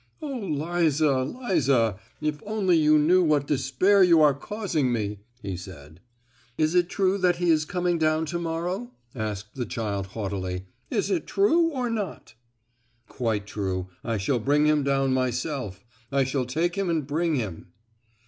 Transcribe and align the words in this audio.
"Oh, 0.19 0.35
Liza, 0.35 1.19
Liza! 1.21 1.99
if 2.21 2.41
only 2.43 2.75
you 2.75 2.97
knew 2.97 3.21
what 3.23 3.45
despair 3.45 4.01
you 4.01 4.19
are 4.19 4.33
causing 4.33 4.91
me!" 4.91 5.19
he 5.43 5.55
said. 5.55 5.99
"Is 6.57 6.73
it 6.73 6.89
true 6.89 7.19
that 7.19 7.35
he 7.35 7.51
is 7.51 7.65
coming 7.65 7.99
down 7.99 8.25
to 8.25 8.39
morrow?" 8.39 8.89
asked 9.13 9.53
the 9.53 9.65
child 9.67 10.07
haughtily—"is 10.07 11.11
it 11.11 11.27
true 11.27 11.67
or 11.67 11.87
not?" 11.91 12.33
"Quite 13.07 13.45
true—I 13.45 14.17
shall 14.17 14.39
bring 14.39 14.65
him 14.65 14.83
down 14.83 15.13
myself,—I 15.13 16.23
shall 16.23 16.45
take 16.47 16.73
him 16.75 16.89
and 16.89 17.05
bring 17.05 17.35
him!" 17.35 17.67